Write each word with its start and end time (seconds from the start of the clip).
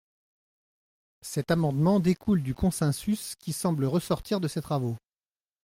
Cet 1.21 1.51
amendement 1.51 1.99
découle 1.99 2.41
du 2.41 2.55
consensus 2.55 3.35
qui 3.35 3.53
semble 3.53 3.85
ressortir 3.85 4.39
de 4.39 4.47
ces 4.47 4.59
travaux. 4.59 4.97